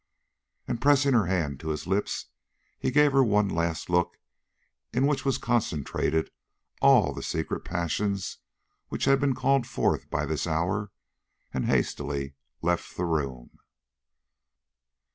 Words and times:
And, 0.67 0.81
pressing 0.81 1.13
her 1.13 1.27
hand 1.27 1.59
to 1.59 1.69
his 1.69 1.85
lips, 1.85 2.29
he 2.79 2.89
gave 2.89 3.11
her 3.11 3.23
one 3.23 3.47
last 3.47 3.87
look 3.87 4.17
in 4.91 5.05
which 5.05 5.23
was 5.23 5.37
concentrated 5.37 6.31
all 6.81 7.13
the 7.13 7.21
secret 7.21 7.63
passions 7.63 8.39
which 8.87 9.05
had 9.05 9.19
been 9.19 9.35
called 9.35 9.67
forth 9.67 10.09
by 10.09 10.25
this 10.25 10.47
hour, 10.47 10.89
and 11.53 11.67
hastily 11.67 12.33
left 12.63 12.97
the 12.97 13.05
room. 13.05 13.59